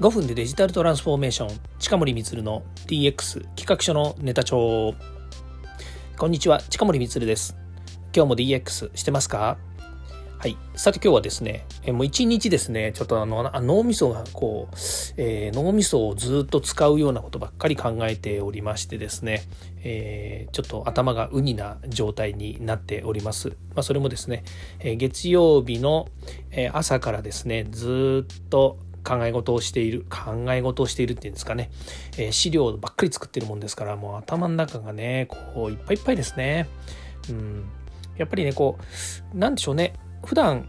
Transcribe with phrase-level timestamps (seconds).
[0.00, 1.60] 5分でデジタルトランスフォーメーション。
[1.80, 4.94] 近森光の DX 企画書のネタ帳。
[6.16, 7.56] こんにちは近森光です。
[8.14, 9.58] 今日も DX してますか？
[10.38, 10.56] はい。
[10.76, 14.76] さて今日はですねもう一日ですねちょっとあの脳みそがこう、
[15.16, 19.42] えー、脳みそをずっと使うようなことばっかり考えておりましてですね、
[19.82, 24.44] えー、ちょっと頭がウニな状態になっております、まあ、それもですね、
[24.78, 26.06] えー、月曜日の
[26.72, 31.70] 朝からですねずっと考え事をしている考え事をしているっていうんですかね、
[32.18, 36.68] えー、資料ばっかり作ってるもんですからもう頭の中がねこういっぱいいっぱいですね。
[37.30, 37.64] うん、
[38.16, 38.78] やっぱりねこ
[39.34, 39.94] うなんでしょうね。
[40.24, 40.68] 普段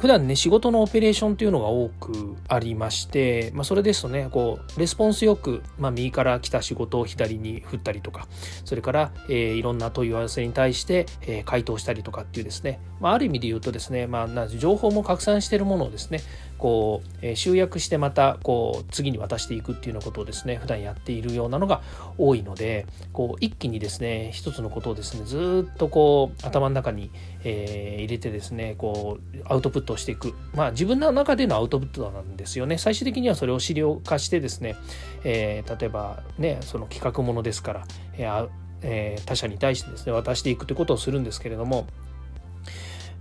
[0.00, 8.26] 普段ね仕事のオペレーションというのが多くありまして、まあ、それですとねこうレスポンスよく、まあ、右から来た仕事を左に振ったりとか
[8.64, 16.20] それから、えー、いろんな問い合わせに対して、えー、回答したりとかっていうですね、まあ、ある意味で言うとですね、まあ、情報も拡散しているものをですね
[16.60, 21.80] こう、集約してまたこう次に渡していくっていうようなことをですね普段やっているようなのが
[22.18, 27.10] 多いのでこう一気にですね一つのことをですねずっとこう頭の中に、
[27.44, 30.34] えー、入れてですねこうアウトプットをしていく。
[30.54, 32.76] まあ自分の中でのアウトプットなんですよね。
[32.78, 34.76] 最終的にはそれを資料化してですね、
[35.24, 38.48] え、例えばねその企画ものですから、えー
[38.82, 41.86] え、他者に対してですね渡していくということをするんですけれども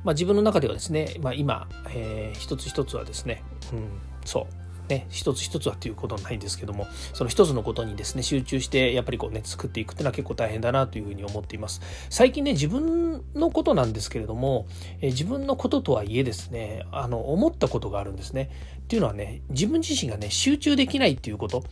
[0.03, 3.89] まあ、自分の中ではですね、まあ、今、えー、一つ一つはですね、うん、
[4.25, 11.79] そうね、一つ一つはっていうことはないんですけどもその一つのことにですね集中してやっぱりこうね作っていくっていうのは結構大変だなというふうに思っています。
[12.09, 14.65] 最近ね自分のことなんですけれども、
[15.01, 18.49] え自分のこととはいえですねあの思ったことがあるんですね。
[18.79, 21.63] っていうのはね自分自身がね集中できないっていうこと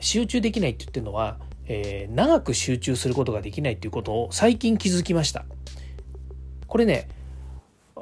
[0.00, 5.46] 集中できないって言ってるのは、えー、長く集中することができないっていうことを最近気づきました。
[6.66, 7.08] これね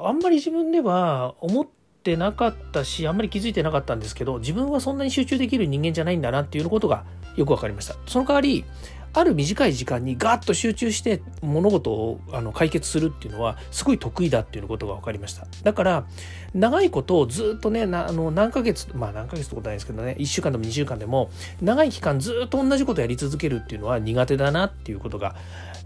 [0.01, 1.67] あんまり自分では思っ
[2.03, 7.95] てなかったしあんまり気づいてなかったんですけど自分はそんなに集中できる人間じゃないんだなっていうことがよく分かりました。
[8.07, 8.65] その代わり
[9.17, 16.05] ある短い時間にガッと集中して物事をあの解決するっていうのはすごい得意だっていうことが分かりましただから
[16.53, 25.35] 長いことをずっとねあの何ヶ月まあ何ヶ月ってことないですけどね1週間でも2週間でも長い期間ずっと同じことやり続けるっていうのは苦手だなっていうことが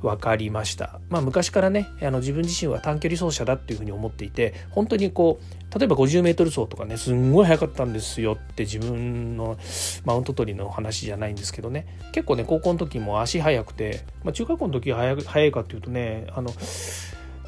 [0.02, 1.00] 分かりました。
[1.10, 9.58] まあ、昔からねあの自分自身は短距離走者だっていうふうに思っていて本当にこう例えば 50m 走とかねすんごい速かったんですよって自分の
[10.04, 16.52] マウント取りの話じゃないんですけどね結構ね高校の時も足速くて、まあ、中学校の時は速いかっていうとねあの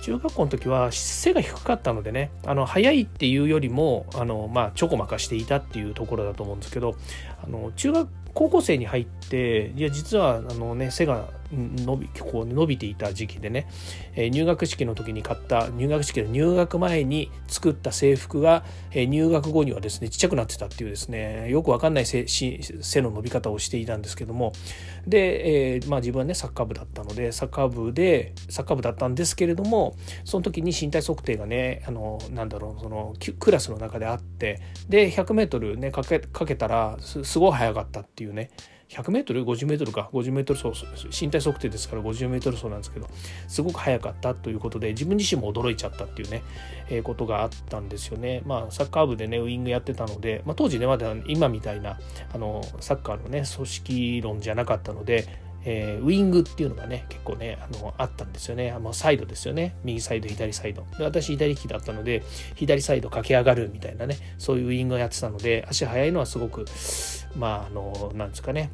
[0.02, 6.96] 中学校の時は背が低かったのでねあの速いっていうよりもあの、まあ、ちょこまかしていたっていうところだと思うんですけど
[7.42, 13.68] あの中学高校生に入っていや実はあの、ね、背が伸びこう伸びていた時期でね、
[14.16, 21.50] え、入学式の時に買った入学式の入学前に作った制服が、え、入学後にはですねちっちゃくなってたっていうですね。
[21.50, 24.54] よくわかんない背背の伸び方をしていたんですけども。
[25.08, 34.62] で、えー、まあ、自分はねサッカー部だったのでサッカー部でサッカー部だったんですけれどもその時に身体測定がねあのなんだろうそのクラスの中であって。
[34.90, 38.50] で 100m ねかけかけたらすごい速かったっていうね。
[38.94, 40.10] 100m50m か。
[40.14, 40.86] 50m 走
[41.24, 43.08] 身体測定ですから 50m 走なんですけど
[43.48, 46.44] すごく速かったということで自分自身も驚いちゃったっていうね、
[46.90, 48.42] えー、ことがあったんですよね。
[48.46, 52.00] まあサッカー部でねウイングやってたので、まあ、当時ねまだ今みたいな
[52.34, 55.28] あのサッカーのね組織論じゃなかったので
[55.66, 58.72] えー、ウイングっていうのがね結構ねあのあったんですよね。
[58.72, 59.76] あのサイドですよね。
[59.84, 60.86] 右サイド左サイド。
[60.98, 62.24] で私左利きだったので
[62.56, 66.66] 左サイド駆け上がるみたいなねそういうウイングをやってたので足速いのはすごく
[67.38, 68.72] まああのなんですかね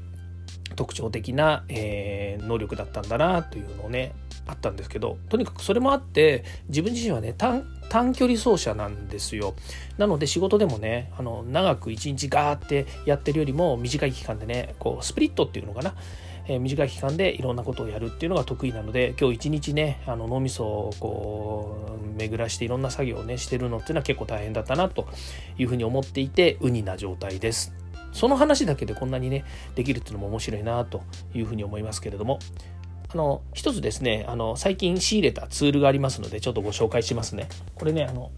[0.75, 4.13] 特徴的な、えー、能力だったんだなというのをね
[4.47, 9.53] あったんですけどとにかくそれもあって自分自身はね短距離走者なんですよ
[9.97, 15.93] なので仕事でもねあの長く一日ガーってやってるよりも短い期間でねこうスプリットっていうのかな
[16.49, 25.07] えー、短い期間でいろんなことをやるっていうのが得意なので今日一日ねあの脳みそをこう巡らしていろんな作業をねしてるのっていうのは結構大変だったなと
[25.59, 27.71] いうふうに思っていてウニな状態です。
[28.11, 29.45] その話だけでこんなにね
[29.75, 31.03] できるっていうのも面白いなと
[31.33, 32.39] いうふうに思いますけれども。
[33.11, 37.49] あの一つですねあの最近仕入れたツールがありますのでちょっとご紹介しますね。
[37.73, 38.29] これねあの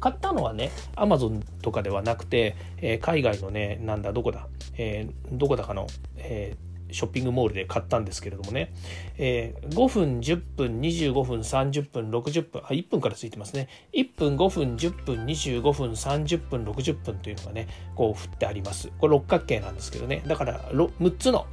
[0.00, 5.86] 買ったのはねアマゾンとかではなくて、えー、海外のねなんだどこだ、えー、どこだかの、
[6.18, 8.72] えーショッピングモールで買ったんですけれどもね、
[9.18, 12.62] えー、5分10分25分30分60分。
[12.64, 13.68] あ1分からついてますね。
[13.92, 18.90] 1分5分10分25分30分60分というのがねこう振ってあります。
[18.98, 20.22] これ六角形なんですけどね。
[20.26, 21.46] だから6つの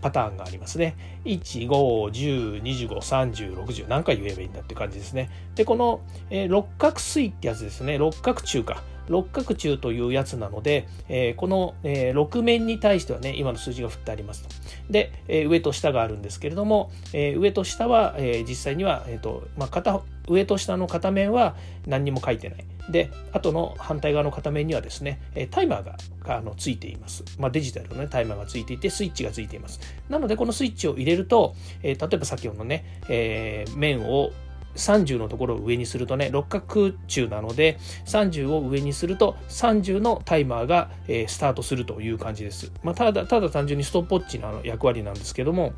[0.00, 0.96] パターンがありますね。
[1.24, 5.30] 1、5、10、25、30、60何回言えばいいんだって感じですね。
[5.54, 6.00] で、この、
[6.30, 7.98] えー、六角錐ってやつですね。
[7.98, 8.82] 六角柱か。
[9.08, 14.48] 六角柱というやつなので、えー、この、えー、6面に対してはね、今の数字が振ってありますと。
[14.90, 22.64] で、えー、上と下があるんですけれども、え、上と下は、え、実際には、えーとまあ、片上と下の片面は何にも書いてない。
[22.90, 25.20] で、後の反対側の片面にはですね、
[25.50, 27.24] タイマーがあのついています。
[27.38, 29.80] まあ、デジタルの、ね、タイマーがついていて、スイッチがついています。
[30.08, 34.30] なので、このスイッチを入れると、えー、例えば先ほどのね、えー、面を
[34.78, 42.72] 30のところを上にするとね、六角柱なので、30を上にすると、30のタイマーが、えー、スタートするという感じです。
[42.82, 45.72] まあ、ただ、ただ単純にストップウォッチの役割なんですけども、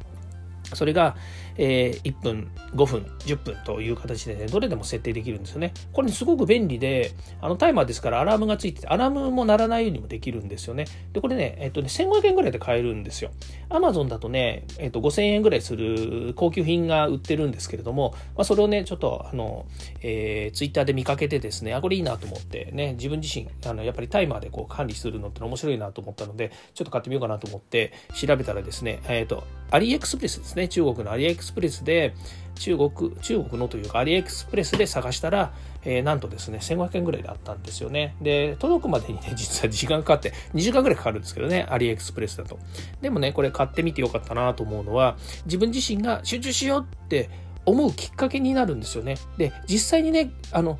[0.74, 1.16] それが、
[1.56, 5.74] えー、1分、5分、10分という形でね、どれでも設定できるんですよね。
[5.92, 10.86] これすごく便利で、あのタイマーですからアラームがついてて、アラームも鳴らないようにもできるんですよね。
[11.12, 13.30] で、これね、えっとね、1500円ぐらいで買えるんですよ。
[13.68, 19.66] アマゾンだとね、えっと、5000円ぐらいする高級品が売ってるんですけれども、まあ、それをね、ちょっと、あの、
[20.02, 32.14] えー、ツイッターで見かけてですね、あ、これいいなと思ってね、自分自身、あの、やっぱりタイマーでこう管理するのって面白いなと思ったので、ちょっと買ってみようかなと思って調べたらですね、えっ、と、アリエクスプレスですね、中国のアリエクスプレスで、
[32.56, 35.52] 中国、中国のというか、アリエクスプレスで探したら、
[35.82, 38.16] えー、なんとですね、1500円ぐらいであったんですよね。
[38.20, 42.58] で、届くまでにね、 実は時間かかって、2時間ぐらいかかるんですけどね、アリエクスプレスだと。
[43.00, 45.16] でもね、これ買ってみてよかったなと思うのは、
[45.46, 47.30] 自分自身が集中しようって
[47.64, 49.16] 思うきっかけになるんですよね。
[49.38, 50.78] で、実際にね、あの、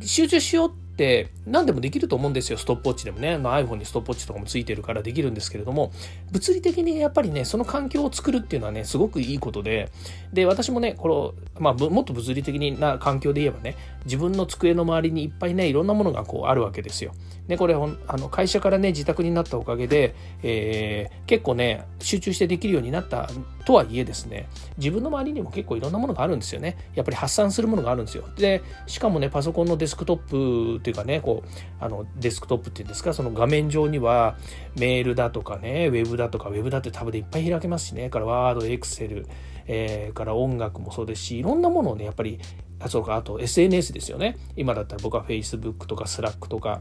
[0.00, 2.58] 集中しようってって何でもできると思うんですよ。
[2.58, 5.92] ストップウォッチでもね、まあ、iPhone にストップウォッチとかもついてるからできるんですけれども。
[6.32, 9.90] 物理的にやっぱりねその環境を作るっていうのはねすごくいいことで。
[10.32, 17.12] で私もねこの、まあ、もっと物理的な環境で言えばね自分の机の周りにいっぱいねいろんなものがこうあるわけですよ。
[17.48, 17.78] でこれあ
[18.16, 23.28] の会社からね自宅になったおかげで、えー、結構ね集中してできるようになった
[23.64, 26.76] とはいえですね自分の周りにも結構いろんなものがあるんですよね。
[26.94, 28.24] やっぱり発散するものがあるんですよ。
[28.36, 31.48] でしかもねパソコンのデスクトップっていうかねこう
[31.80, 34.36] あのデスクトップっていうんですかその画面上には
[34.78, 39.26] メールだとかねウェブだとかウェブだってタブでいっぱい開けますしねからワードエクセル
[39.68, 42.40] え、から音楽もそうですしいろんなものをねやっぱり
[42.80, 44.38] あそうかあと SNS ですよね。
[44.56, 46.80] 今だったら僕は Facebook とか Slack とか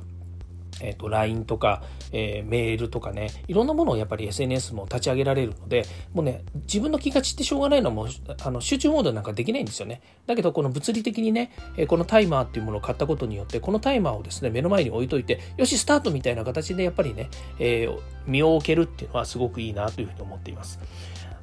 [0.82, 8.08] えっ、ー、と、LINE とか、えー、メールとかね、いろんなものをやっぱり SNS も立ち上げられるので、もうね、自分の気が散ってしょうがないのはも、
[8.44, 10.02] あの、集中モードなんかできないんですよね。
[10.26, 17.30] だけど、この物理的にね、えー、このタイマーっていうものを買ったことによって、このタイマーをですね、目の前に置いといて、よし、スタートみたいな形でやっぱりね、
[17.60, 20.80] えー、身を置けるっていうのはすごくいいなというふうに思っています。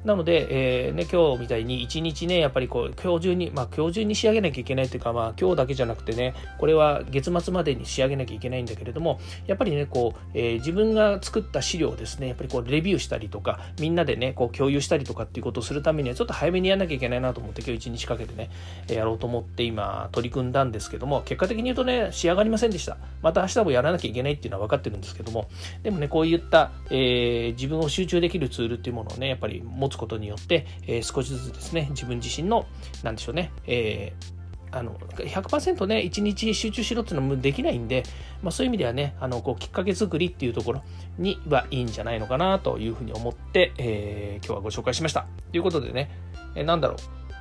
[0.05, 18.51] なので、えーね、今日みたいに一日ね、やっぱりこう、今日中に、まあ今日中に仕上げなきゃいけないというか、まあ今日だけじゃなくてね、これは月末までに仕上げなきゃいけないんだけれども、やっぱりね、こう、えー、自分が作った資料をですね、やっぱりこう、レビューしたりとか、みんなでね、こう、共有したりとかっていうことをするためには、ちょっと早めにやらなきゃいけないなと思って、今日一日かけてね、
[18.87, 22.97] やろうと思って今、取り組んだんですけども、結果的に言うとね、仕上がりませんでした。
[23.23, 25.47] また明日もやらなきゃいけないっていうのは分かってるんですけども、
[25.81, 32.65] でもね、こういった、えー、自分を集中できるツールっていうものをね、やっぱり持つことによって、えー、少しずつですね、自分自身の、
[33.03, 34.35] なんでしょうね、えー
[34.75, 38.03] あの100%ね、一日集中しろっていうのもできないんで、
[38.43, 40.83] まあ、そういう意味ではね、あのこうきっかけ作りっていうところ
[41.17, 45.27] にはいいんじゃないのかなというふうに思って、えー、今日はご紹介しました。
[45.51, 46.11] ということでね、
[46.55, 46.97] えー、だろう、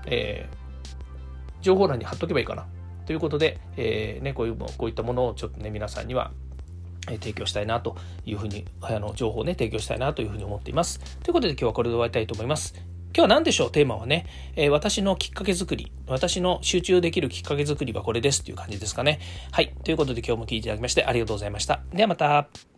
[0.06, 0.96] えー、
[1.60, 2.66] 情報欄に貼っとけばいいかな。
[3.04, 6.30] ということで、えーね、こういうこういったものをちょっとね、皆さんには
[7.06, 11.00] 提供したいなというふうに、あの情報をね、提供したいなというふうに思っています。
[11.20, 12.74] ということで今日はこれで終わりたいと思います。
[12.76, 13.70] 今日は何でしょう？
[13.70, 19.20] テーマはね、えー、私のきっかけ作り、私の集中できるきっかけ作りはこれですっていう感じですかね。
[19.52, 19.72] はい。
[19.84, 21.80] ということで今日も聞いていただきましてありがとうございました。
[21.92, 22.73] ではまた。